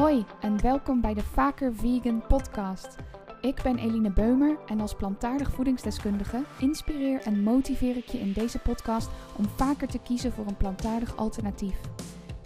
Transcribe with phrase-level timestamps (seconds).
[0.00, 2.96] Hoi en welkom bij de Vaker Vegan podcast.
[3.40, 8.58] Ik ben Eline Beumer en als plantaardig voedingsdeskundige inspireer en motiveer ik je in deze
[8.58, 11.80] podcast om vaker te kiezen voor een plantaardig alternatief.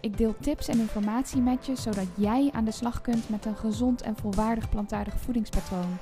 [0.01, 3.57] Ik deel tips en informatie met je zodat jij aan de slag kunt met een
[3.57, 5.99] gezond en volwaardig plantaardig voedingspatroon.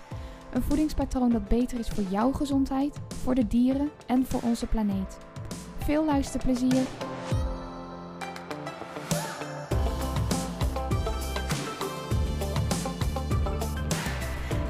[0.53, 5.18] Een voedingspatroon dat beter is voor jouw gezondheid, voor de dieren en voor onze planeet.
[5.79, 6.87] Veel luisterplezier!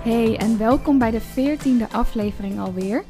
[0.03, 3.05] Hey en welkom bij de 14e aflevering alweer.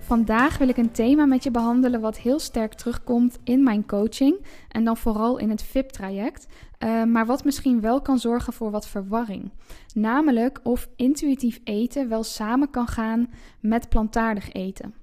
[0.00, 4.46] Vandaag wil ik een thema met je behandelen wat heel sterk terugkomt in mijn coaching
[4.68, 6.46] en dan vooral in het VIP-traject,
[6.78, 9.50] uh, maar wat misschien wel kan zorgen voor wat verwarring.
[9.94, 13.30] Namelijk of intuïtief eten wel samen kan gaan
[13.60, 14.94] met plantaardig eten.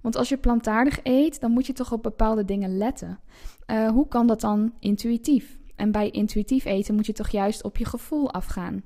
[0.00, 3.18] Want als je plantaardig eet, dan moet je toch op bepaalde dingen letten.
[3.66, 5.58] Uh, hoe kan dat dan intuïtief?
[5.76, 8.82] En bij intuïtief eten moet je toch juist op je gevoel afgaan.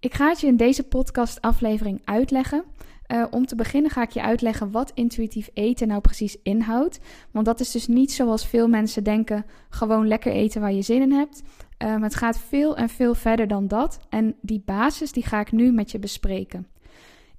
[0.00, 2.64] Ik ga het je in deze podcast-aflevering uitleggen.
[3.12, 7.00] Uh, om te beginnen ga ik je uitleggen wat intuïtief eten nou precies inhoudt.
[7.30, 11.02] Want dat is dus niet zoals veel mensen denken: gewoon lekker eten waar je zin
[11.02, 11.42] in hebt.
[11.78, 14.00] Um, het gaat veel en veel verder dan dat.
[14.08, 16.66] En die basis die ga ik nu met je bespreken.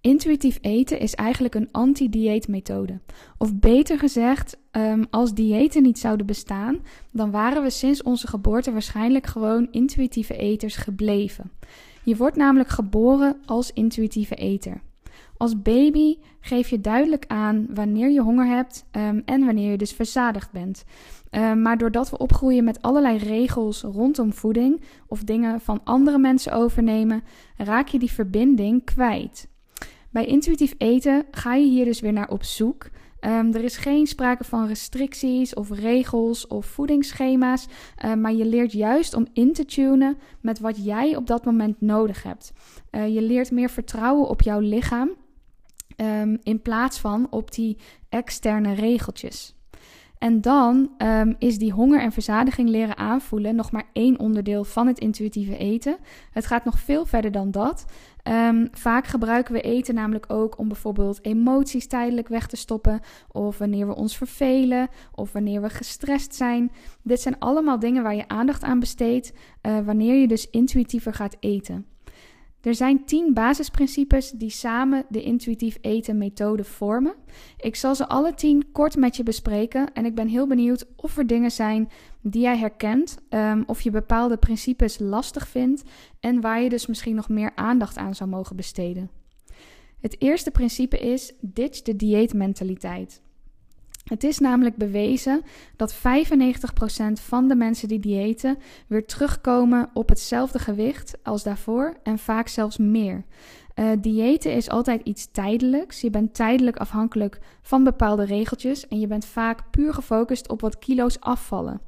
[0.01, 2.99] Intuïtief eten is eigenlijk een anti-dieetmethode.
[3.37, 6.79] Of beter gezegd, um, als diëten niet zouden bestaan,
[7.11, 11.51] dan waren we sinds onze geboorte waarschijnlijk gewoon intuïtieve eters gebleven.
[12.09, 14.81] Je wordt namelijk geboren als intuïtieve eter.
[15.37, 19.91] Als baby geef je duidelijk aan wanneer je honger hebt um, en wanneer je dus
[19.91, 20.83] verzadigd bent.
[21.31, 26.51] Um, maar doordat we opgroeien met allerlei regels rondom voeding of dingen van andere mensen
[26.51, 27.23] overnemen,
[27.57, 29.47] raak je die verbinding kwijt.
[30.09, 32.89] Bij intuïtief eten ga je hier dus weer naar op zoek
[33.21, 37.67] Um, er is geen sprake van restricties of regels of voedingsschema's,
[38.05, 41.81] um, maar je leert juist om in te tunen met wat jij op dat moment
[41.81, 42.53] nodig hebt.
[42.91, 45.09] Uh, je leert meer vertrouwen op jouw lichaam
[45.97, 47.77] um, in plaats van op die
[48.09, 49.58] externe regeltjes.
[50.19, 54.87] En dan um, is die honger en verzadiging leren aanvoelen nog maar één onderdeel van
[54.87, 55.97] het intuïtieve eten.
[56.31, 57.85] Het gaat nog veel verder dan dat.
[58.23, 62.99] Um, vaak gebruiken we eten namelijk ook om bijvoorbeeld emoties tijdelijk weg te stoppen,
[63.31, 66.71] of wanneer we ons vervelen, of wanneer we gestrest zijn.
[67.03, 71.37] Dit zijn allemaal dingen waar je aandacht aan besteedt uh, wanneer je dus intuïtiever gaat
[71.39, 71.85] eten.
[72.61, 77.13] Er zijn tien basisprincipes die samen de intuïtief eten methode vormen.
[77.57, 81.17] Ik zal ze alle tien kort met je bespreken en ik ben heel benieuwd of
[81.17, 81.89] er dingen zijn
[82.21, 85.83] die jij herkent, um, of je bepaalde principes lastig vindt
[86.19, 89.09] en waar je dus misschien nog meer aandacht aan zou mogen besteden.
[89.99, 93.21] Het eerste principe is ditch de dieetmentaliteit.
[94.09, 95.41] Het is namelijk bewezen
[95.75, 95.99] dat 95%
[97.13, 102.77] van de mensen die diëten weer terugkomen op hetzelfde gewicht als daarvoor en vaak zelfs
[102.77, 103.23] meer.
[103.75, 106.01] Uh, diëten is altijd iets tijdelijks.
[106.01, 110.79] Je bent tijdelijk afhankelijk van bepaalde regeltjes en je bent vaak puur gefocust op wat
[110.79, 111.81] kilo's afvallen.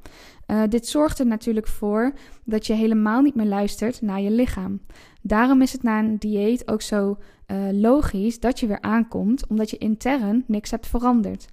[0.46, 2.12] Uh, dit zorgt er natuurlijk voor
[2.44, 4.80] dat je helemaal niet meer luistert naar je lichaam.
[5.22, 7.16] Daarom is het na een dieet ook zo
[7.46, 11.46] uh, logisch dat je weer aankomt, omdat je intern niks hebt veranderd.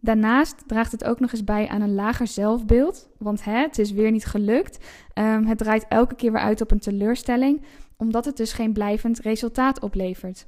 [0.00, 3.92] Daarnaast draagt het ook nog eens bij aan een lager zelfbeeld, want hè, het is
[3.92, 4.78] weer niet gelukt.
[5.14, 7.62] Um, het draait elke keer weer uit op een teleurstelling,
[7.96, 10.46] omdat het dus geen blijvend resultaat oplevert.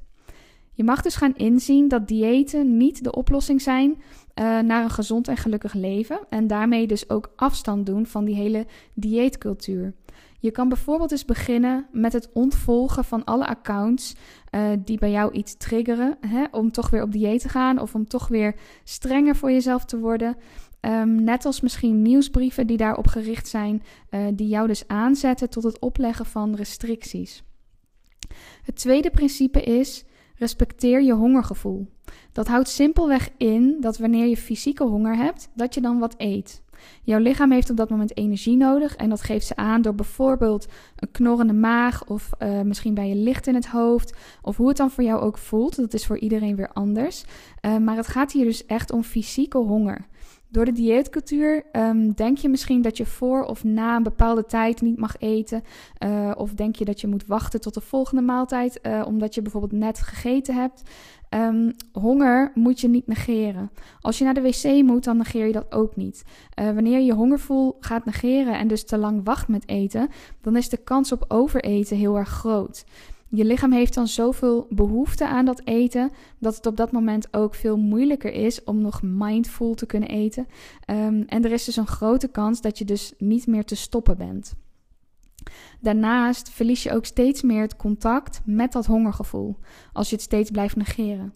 [0.72, 4.02] Je mag dus gaan inzien dat diëten niet de oplossing zijn
[4.34, 8.34] uh, naar een gezond en gelukkig leven en daarmee dus ook afstand doen van die
[8.34, 9.94] hele dieetcultuur.
[10.38, 14.14] Je kan bijvoorbeeld eens beginnen met het ontvolgen van alle accounts
[14.50, 17.94] uh, die bij jou iets triggeren, hè, om toch weer op dieet te gaan of
[17.94, 18.54] om toch weer
[18.84, 20.36] strenger voor jezelf te worden.
[20.80, 25.62] Um, net als misschien nieuwsbrieven die daarop gericht zijn, uh, die jou dus aanzetten tot
[25.62, 27.42] het opleggen van restricties.
[28.62, 30.04] Het tweede principe is:
[30.40, 31.86] respecteer je hongergevoel.
[32.32, 36.62] Dat houdt simpelweg in dat wanneer je fysieke honger hebt, dat je dan wat eet.
[37.02, 40.66] Jouw lichaam heeft op dat moment energie nodig en dat geeft ze aan door bijvoorbeeld
[40.96, 44.76] een knorrende maag of uh, misschien bij je licht in het hoofd of hoe het
[44.76, 45.76] dan voor jou ook voelt.
[45.76, 47.24] Dat is voor iedereen weer anders.
[47.62, 50.06] Uh, maar het gaat hier dus echt om fysieke honger.
[50.50, 54.80] Door de dieetcultuur um, denk je misschien dat je voor of na een bepaalde tijd
[54.80, 55.62] niet mag eten.
[56.04, 59.42] Uh, of denk je dat je moet wachten tot de volgende maaltijd, uh, omdat je
[59.42, 60.82] bijvoorbeeld net gegeten hebt.
[61.34, 63.70] Um, honger moet je niet negeren.
[64.00, 66.24] Als je naar de wc moet, dan negeer je dat ook niet.
[66.60, 70.08] Uh, wanneer je hongervoel gaat negeren en dus te lang wacht met eten,
[70.40, 72.84] dan is de kans op overeten heel erg groot.
[73.32, 77.54] Je lichaam heeft dan zoveel behoefte aan dat eten, dat het op dat moment ook
[77.54, 80.46] veel moeilijker is om nog mindful te kunnen eten.
[80.86, 84.16] Um, en er is dus een grote kans dat je dus niet meer te stoppen
[84.16, 84.54] bent.
[85.80, 89.56] Daarnaast verlies je ook steeds meer het contact met dat hongergevoel
[89.92, 91.32] als je het steeds blijft negeren.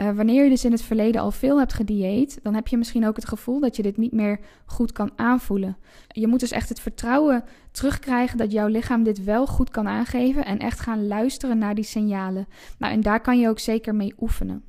[0.00, 3.06] Uh, wanneer je dus in het verleden al veel hebt gedieet, dan heb je misschien
[3.06, 5.76] ook het gevoel dat je dit niet meer goed kan aanvoelen.
[6.08, 10.44] Je moet dus echt het vertrouwen terugkrijgen dat jouw lichaam dit wel goed kan aangeven
[10.44, 12.46] en echt gaan luisteren naar die signalen.
[12.78, 14.64] Nou, en daar kan je ook zeker mee oefenen.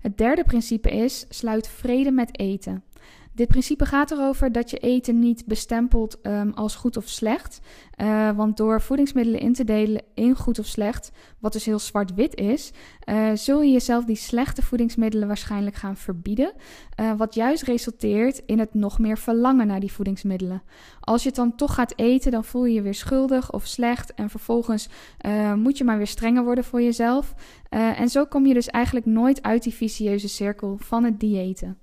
[0.00, 2.82] Het derde principe is: sluit vrede met eten.
[3.34, 7.60] Dit principe gaat erover dat je eten niet bestempelt um, als goed of slecht.
[7.96, 12.34] Uh, want door voedingsmiddelen in te delen in goed of slecht, wat dus heel zwart-wit
[12.34, 12.72] is,
[13.08, 16.52] uh, zul je jezelf die slechte voedingsmiddelen waarschijnlijk gaan verbieden.
[17.00, 20.62] Uh, wat juist resulteert in het nog meer verlangen naar die voedingsmiddelen.
[21.00, 24.14] Als je het dan toch gaat eten, dan voel je je weer schuldig of slecht.
[24.14, 24.88] En vervolgens
[25.54, 27.34] moet je maar weer strenger worden voor jezelf.
[27.68, 31.78] en zo kom je dus eigenlijk nooit uit die vicieuze cirkel van het diëten.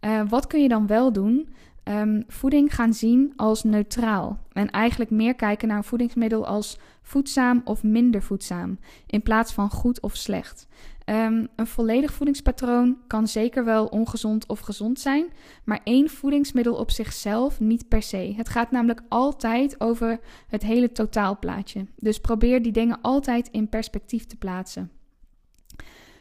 [0.00, 1.48] Uh, wat kun je dan wel doen?
[1.84, 4.38] Um, voeding gaan zien als neutraal.
[4.52, 8.78] En eigenlijk meer kijken naar een voedingsmiddel als voedzaam of minder voedzaam.
[9.06, 10.66] In plaats van goed of slecht.
[11.04, 15.26] Um, een volledig voedingspatroon kan zeker wel ongezond of gezond zijn.
[15.64, 18.34] Maar één voedingsmiddel op zichzelf niet per se.
[18.36, 21.86] Het gaat namelijk altijd over het hele totaalplaatje.
[21.96, 24.90] Dus probeer die dingen altijd in perspectief te plaatsen.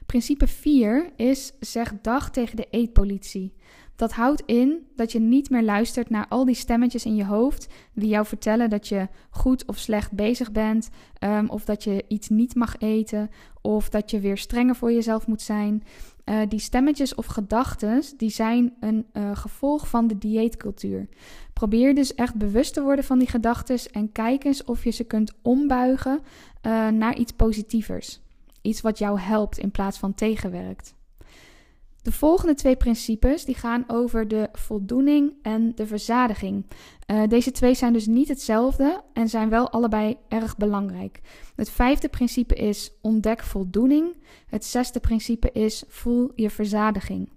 [0.08, 3.54] Principe 4 is zeg dag tegen de eetpolitie.
[3.96, 7.68] Dat houdt in dat je niet meer luistert naar al die stemmetjes in je hoofd
[7.94, 10.90] die jou vertellen dat je goed of slecht bezig bent,
[11.20, 13.30] um, of dat je iets niet mag eten,
[13.62, 15.84] of dat je weer strenger voor jezelf moet zijn.
[16.26, 21.08] Uh, die stemmetjes of gedachten, die zijn een uh, gevolg van de dieetcultuur.
[21.54, 25.04] Probeer dus echt bewust te worden van die gedachten en kijk eens of je ze
[25.04, 26.20] kunt ombuigen
[26.66, 28.22] uh, naar iets positievers.
[28.68, 30.96] Iets wat jou helpt in plaats van tegenwerkt.
[32.02, 36.66] De volgende twee principes die gaan over de voldoening en de verzadiging.
[37.08, 41.22] Uh, deze twee zijn dus niet hetzelfde en zijn wel allebei erg belangrijk.
[41.56, 44.16] Het vijfde principe is ontdek voldoening.
[44.48, 47.30] Het zesde principe is voel je verzadiging.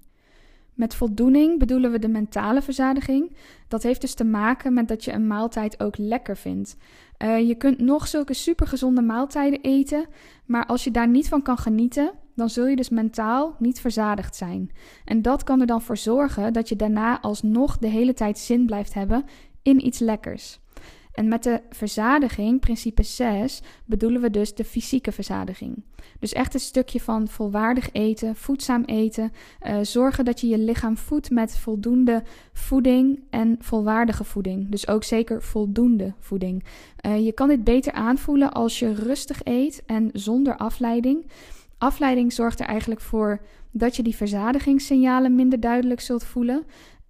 [0.80, 3.36] Met voldoening bedoelen we de mentale verzadiging.
[3.68, 6.76] Dat heeft dus te maken met dat je een maaltijd ook lekker vindt.
[7.18, 10.06] Uh, je kunt nog zulke supergezonde maaltijden eten,
[10.46, 14.36] maar als je daar niet van kan genieten, dan zul je dus mentaal niet verzadigd
[14.36, 14.70] zijn.
[15.04, 18.66] En dat kan er dan voor zorgen dat je daarna alsnog de hele tijd zin
[18.66, 19.24] blijft hebben
[19.62, 20.60] in iets lekkers.
[21.12, 25.82] En met de verzadiging, principe 6, bedoelen we dus de fysieke verzadiging.
[26.18, 29.32] Dus echt een stukje van volwaardig eten, voedzaam eten.
[29.62, 32.22] Uh, zorgen dat je je lichaam voedt met voldoende
[32.52, 34.68] voeding en volwaardige voeding.
[34.68, 36.64] Dus ook zeker voldoende voeding.
[37.06, 41.26] Uh, je kan dit beter aanvoelen als je rustig eet en zonder afleiding.
[41.78, 43.40] Afleiding zorgt er eigenlijk voor
[43.70, 46.64] dat je die verzadigingssignalen minder duidelijk zult voelen.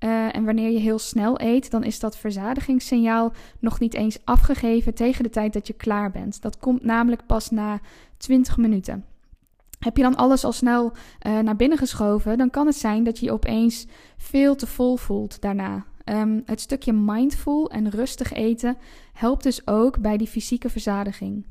[0.04, 4.94] Uh, en wanneer je heel snel eet, dan is dat verzadigingssignaal nog niet eens afgegeven
[4.94, 6.42] tegen de tijd dat je klaar bent.
[6.42, 7.80] Dat komt namelijk pas na
[8.16, 9.04] 20 minuten.
[9.78, 10.92] Heb je dan alles al snel
[11.26, 13.86] uh, naar binnen geschoven, dan kan het zijn dat je je opeens
[14.16, 15.84] veel te vol voelt daarna.
[16.04, 18.76] Um, het stukje mindful en rustig eten
[19.12, 21.44] helpt dus ook bij die fysieke verzadiging.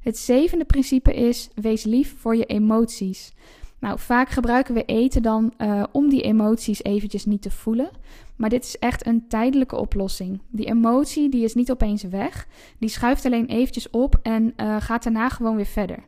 [0.00, 3.32] Het zevende principe is: wees lief voor je emoties.
[3.80, 7.90] Nou, vaak gebruiken we eten dan uh, om die emoties eventjes niet te voelen.
[8.36, 10.40] Maar dit is echt een tijdelijke oplossing.
[10.50, 12.46] Die emotie die is niet opeens weg.
[12.78, 16.04] Die schuift alleen eventjes op en uh, gaat daarna gewoon weer verder.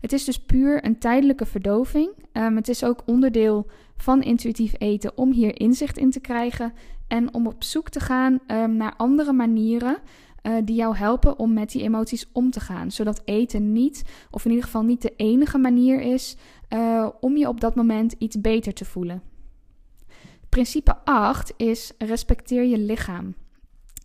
[0.00, 2.10] Het is dus puur een tijdelijke verdoving.
[2.32, 3.66] Um, het is ook onderdeel
[3.96, 6.72] van intuïtief eten om hier inzicht in te krijgen.
[7.08, 9.96] En om op zoek te gaan um, naar andere manieren
[10.42, 12.90] uh, die jou helpen om met die emoties om te gaan.
[12.90, 16.36] Zodat eten niet, of in ieder geval niet de enige manier is
[16.74, 19.22] uh, om je op dat moment iets beter te voelen.
[20.48, 23.34] Principe 8 is respecteer je lichaam.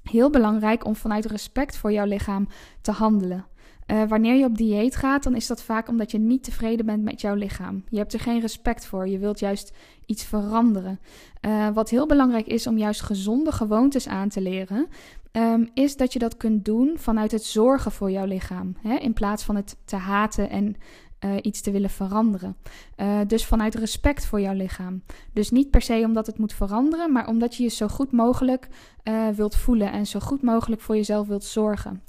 [0.03, 2.48] Heel belangrijk om vanuit respect voor jouw lichaam
[2.82, 3.46] te handelen.
[3.88, 7.03] Uh, wanneer je op dieet gaat, dan is dat vaak omdat je niet tevreden bent
[7.03, 7.84] met jouw lichaam.
[7.89, 9.08] Je hebt er geen respect voor.
[9.08, 9.74] Je wilt juist
[10.05, 11.00] iets veranderen.
[11.41, 14.88] Uh, wat heel belangrijk is om juist gezonde gewoontes aan te leren,
[15.32, 18.75] um, is dat je dat kunt doen vanuit het zorgen voor jouw lichaam.
[18.82, 18.96] Hè?
[18.96, 20.75] In plaats van het te haten en
[21.25, 22.55] uh, iets te willen veranderen.
[22.97, 25.03] Uh, dus vanuit respect voor jouw lichaam.
[25.33, 28.67] Dus niet per se omdat het moet veranderen, maar omdat je je zo goed mogelijk
[29.03, 32.01] uh, wilt voelen en zo goed mogelijk voor jezelf wilt zorgen.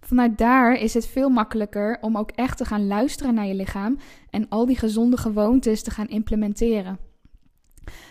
[0.00, 3.98] Vanuit daar is het veel makkelijker om ook echt te gaan luisteren naar je lichaam
[4.30, 6.98] en al die gezonde gewoontes te gaan implementeren.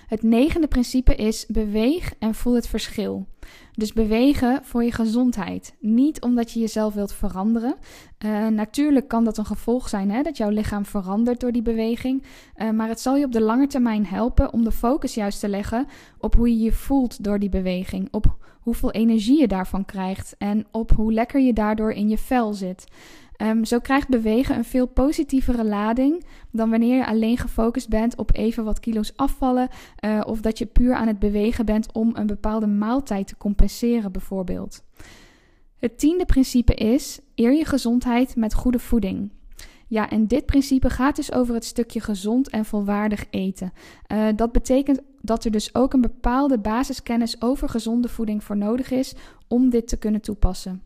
[0.07, 3.27] Het negende principe is beweeg en voel het verschil.
[3.73, 5.75] Dus bewegen voor je gezondheid.
[5.79, 7.75] Niet omdat je jezelf wilt veranderen.
[8.25, 12.23] Uh, natuurlijk kan dat een gevolg zijn hè, dat jouw lichaam verandert door die beweging.
[12.55, 15.49] Uh, maar het zal je op de lange termijn helpen om de focus juist te
[15.49, 18.07] leggen op hoe je je voelt door die beweging.
[18.11, 22.53] Op hoeveel energie je daarvan krijgt en op hoe lekker je daardoor in je vel
[22.53, 22.85] zit.
[23.41, 28.35] Um, zo krijgt bewegen een veel positievere lading dan wanneer je alleen gefocust bent op
[28.35, 29.69] even wat kilo's afvallen
[30.05, 34.11] uh, of dat je puur aan het bewegen bent om een bepaalde maaltijd te compenseren,
[34.11, 34.83] bijvoorbeeld.
[35.77, 39.31] Het tiende principe is: eer je gezondheid met goede voeding.
[39.87, 43.73] Ja, en dit principe gaat dus over het stukje gezond en volwaardig eten.
[44.11, 48.91] Uh, dat betekent dat er dus ook een bepaalde basiskennis over gezonde voeding voor nodig
[48.91, 49.15] is
[49.47, 50.83] om dit te kunnen toepassen.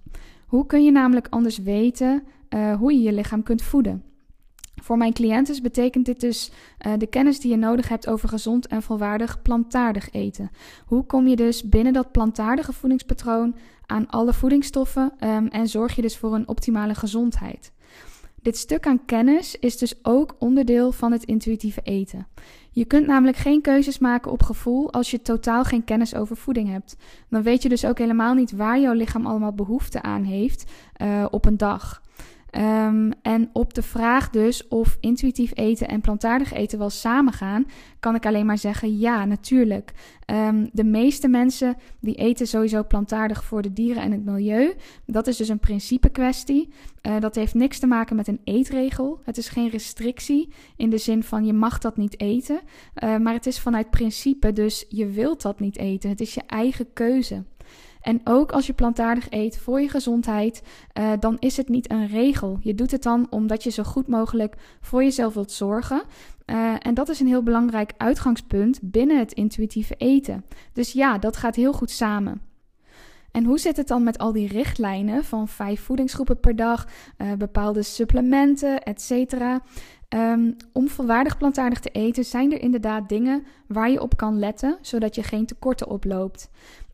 [0.54, 4.04] Hoe kun je namelijk anders weten uh, hoe je je lichaam kunt voeden?
[4.76, 6.52] Voor mijn cliënten betekent dit dus
[6.88, 10.50] uh, de kennis die je nodig hebt over gezond en volwaardig plantaardig eten.
[10.86, 13.56] Hoe kom je dus binnen dat plantaardige voedingspatroon
[13.86, 17.72] aan alle voedingsstoffen um, en zorg je dus voor een optimale gezondheid?
[18.42, 22.28] Dit stuk aan kennis is dus ook onderdeel van het intuïtieve eten.
[22.74, 26.70] Je kunt namelijk geen keuzes maken op gevoel als je totaal geen kennis over voeding
[26.70, 26.98] hebt.
[27.30, 31.26] Dan weet je dus ook helemaal niet waar jouw lichaam allemaal behoefte aan heeft uh,
[31.30, 32.02] op een dag.
[32.58, 37.66] Um, en op de vraag dus of intuïtief eten en plantaardig eten wel samengaan,
[38.00, 39.94] kan ik alleen maar zeggen ja, natuurlijk.
[40.26, 44.74] Um, de meeste mensen die eten sowieso plantaardig voor de dieren en het milieu.
[45.06, 46.70] Dat is dus een principe kwestie.
[47.08, 49.20] Uh, dat heeft niks te maken met een eetregel.
[49.24, 52.60] Het is geen restrictie in de zin van je mag dat niet eten.
[53.04, 56.10] Uh, maar het is vanuit principe, dus je wilt dat niet eten.
[56.10, 57.44] Het is je eigen keuze.
[58.04, 60.64] En ook als je plantaardig eet voor je gezondheid,
[61.00, 62.58] uh, dan is het niet een regel.
[62.62, 66.02] Je doet het dan omdat je zo goed mogelijk voor jezelf wilt zorgen.
[66.46, 70.46] Uh, en dat is een heel belangrijk uitgangspunt binnen het intuïtieve eten.
[70.74, 72.42] Dus ja, dat gaat heel goed samen.
[73.32, 77.34] En hoe zit het dan met al die richtlijnen van vijf voedingsgroepen per dag, uh,
[77.34, 79.12] bepaalde supplementen, etc.
[79.12, 79.62] Um,
[80.10, 84.78] ehm, om volwaardig plantaardig te eten zijn er inderdaad dingen waar je op kan letten,
[84.82, 86.50] zodat je geen tekorten oploopt.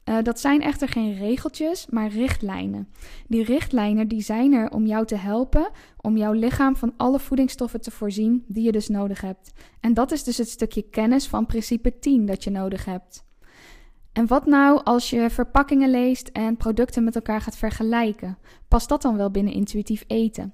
[0.09, 2.87] Uh, dat zijn echter geen regeltjes, maar richtlijnen.
[3.27, 5.69] Die richtlijnen die zijn er om jou te helpen
[6.01, 9.51] om jouw lichaam van alle voedingsstoffen te voorzien die je dus nodig hebt.
[9.79, 13.23] En dat is dus het stukje kennis van principe 10 dat je nodig hebt.
[14.13, 18.37] En wat nou als je verpakkingen leest en producten met elkaar gaat vergelijken?
[18.67, 20.53] Past dat dan wel binnen intuïtief eten?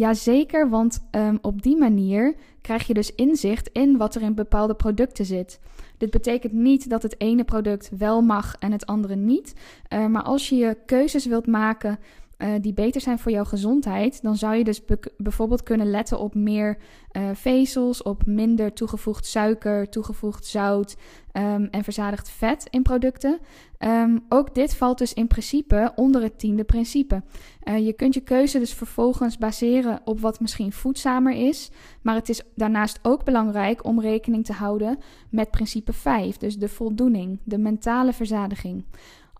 [0.00, 4.74] Jazeker, want um, op die manier krijg je dus inzicht in wat er in bepaalde
[4.74, 5.60] producten zit.
[5.98, 9.54] Dit betekent niet dat het ene product wel mag en het andere niet.
[9.92, 11.98] Uh, maar als je je keuzes wilt maken
[12.42, 14.80] uh, die beter zijn voor jouw gezondheid, dan zou je dus
[15.16, 16.78] bijvoorbeeld kunnen letten op meer
[17.12, 20.96] uh, vezels, op minder toegevoegd suiker, toegevoegd zout
[21.32, 23.38] um, en verzadigd vet in producten.
[23.78, 27.22] Um, ook dit valt dus in principe onder het tiende principe.
[27.64, 31.70] Uh, je kunt je keuze dus vervolgens baseren op wat misschien voedzamer is,
[32.02, 34.98] maar het is daarnaast ook belangrijk om rekening te houden
[35.30, 38.84] met principe 5, dus de voldoening, de mentale verzadiging.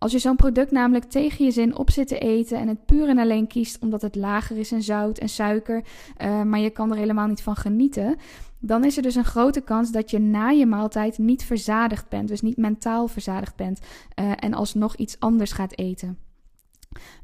[0.00, 3.08] Als je zo'n product namelijk tegen je zin op zit te eten en het puur
[3.08, 5.84] en alleen kiest omdat het lager is in zout en suiker,
[6.22, 8.16] uh, maar je kan er helemaal niet van genieten,
[8.58, 12.28] dan is er dus een grote kans dat je na je maaltijd niet verzadigd bent,
[12.28, 16.18] dus niet mentaal verzadigd bent uh, en alsnog iets anders gaat eten.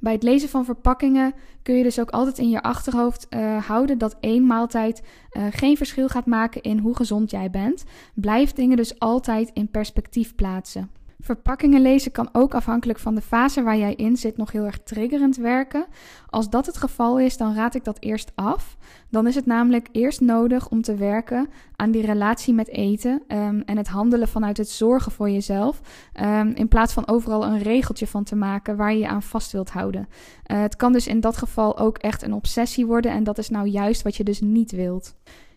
[0.00, 3.98] Bij het lezen van verpakkingen kun je dus ook altijd in je achterhoofd uh, houden
[3.98, 5.02] dat één maaltijd
[5.50, 7.84] geen verschil gaat maken in hoe gezond jij bent.
[8.14, 10.90] Blijf dingen dus altijd in perspectief plaatsen.
[11.26, 14.78] Verpakkingen lezen kan ook afhankelijk van de fase waar jij in zit nog heel erg
[14.78, 15.86] triggerend werken.
[16.28, 18.76] Als dat het geval is, dan raad ik dat eerst af.
[19.10, 23.62] Dan is het namelijk eerst nodig om te werken aan die relatie met eten um,
[23.66, 25.80] en het handelen vanuit het zorgen voor jezelf.
[26.20, 29.52] Um, in plaats van overal een regeltje van te maken waar je je aan vast
[29.52, 30.08] wilt houden.
[30.46, 33.48] Uh, het kan dus in dat geval ook echt een obsessie worden en dat is
[33.48, 35.14] nou juist wat je dus niet wilt.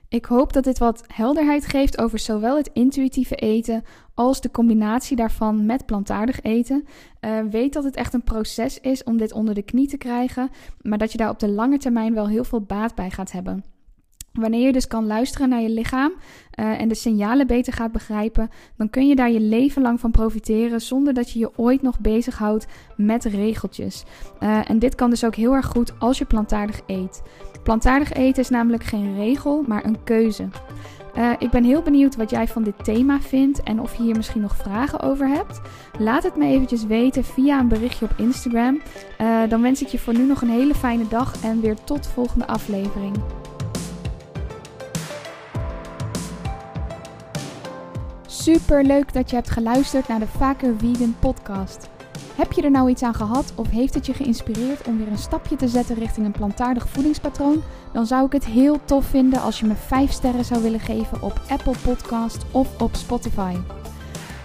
[0.10, 5.16] Ik hoop dat dit wat helderheid geeft over zowel het intuïtieve eten als de combinatie
[5.16, 6.86] daarvan met plantaardig eten.
[7.22, 10.50] Uh, weet dat het echt een proces is om dit onder de knie te krijgen,
[10.82, 13.64] maar dat je daar op de lange termijn wel heel veel baat bij gaat hebben.
[14.34, 18.50] Wanneer je dus kan luisteren naar je lichaam uh, en de signalen beter gaat begrijpen,
[18.78, 22.00] dan kun je daar je leven lang van profiteren zonder dat je je ooit nog
[22.00, 24.04] bezighoudt met regeltjes.
[24.40, 27.22] Uh, en dit kan dus ook heel erg goed als je plantaardig eet.
[27.70, 30.48] Plantaardig eten is namelijk geen regel, maar een keuze.
[31.18, 34.16] Uh, ik ben heel benieuwd wat jij van dit thema vindt en of je hier
[34.16, 35.62] misschien nog vragen over hebt.
[36.00, 38.82] Laat het me eventjes weten via een berichtje op Instagram.
[39.22, 42.04] Uh, dan wens ik je voor nu nog een hele fijne dag en weer tot
[42.04, 43.16] de volgende aflevering.
[48.28, 51.89] super leuk dat je hebt geluisterd naar de Vaker Vegan podcast.
[52.40, 55.18] Heb je er nou iets aan gehad of heeft het je geïnspireerd om weer een
[55.18, 57.62] stapje te zetten richting een plantaardig voedingspatroon?
[57.94, 61.22] Dan zou ik het heel tof vinden als je me 5 sterren zou willen geven
[61.22, 63.56] op Apple Podcast of op Spotify.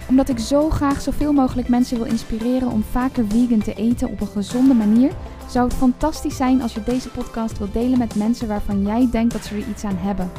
[0.09, 4.21] Omdat ik zo graag zoveel mogelijk mensen wil inspireren om vaker vegan te eten op
[4.21, 5.11] een gezonde manier,
[5.49, 9.33] zou het fantastisch zijn als je deze podcast wilt delen met mensen waarvan jij denkt
[9.33, 10.31] dat ze er iets aan hebben.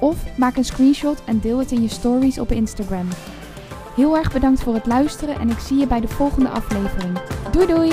[0.00, 3.08] Of maak een screenshot en deel het in je stories op Instagram.
[3.96, 7.18] Heel erg bedankt voor het luisteren en ik zie je bij de volgende aflevering.
[7.50, 7.92] Doei doei!